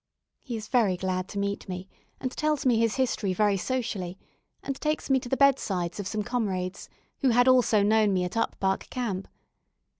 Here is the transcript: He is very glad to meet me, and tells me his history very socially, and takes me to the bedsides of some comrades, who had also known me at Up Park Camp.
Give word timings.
He 0.41 0.57
is 0.57 0.67
very 0.67 0.97
glad 0.97 1.27
to 1.27 1.37
meet 1.37 1.69
me, 1.69 1.87
and 2.19 2.31
tells 2.31 2.65
me 2.65 2.79
his 2.79 2.95
history 2.95 3.35
very 3.35 3.55
socially, 3.55 4.17
and 4.63 4.75
takes 4.81 5.11
me 5.11 5.19
to 5.19 5.29
the 5.29 5.37
bedsides 5.37 5.99
of 5.99 6.07
some 6.07 6.23
comrades, 6.23 6.89
who 7.19 7.29
had 7.29 7.47
also 7.47 7.83
known 7.83 8.11
me 8.11 8.23
at 8.23 8.35
Up 8.35 8.59
Park 8.59 8.89
Camp. 8.89 9.27